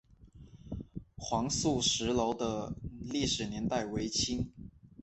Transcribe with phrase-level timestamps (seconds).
[1.15, 4.49] 黄素石楼的历史年代为清。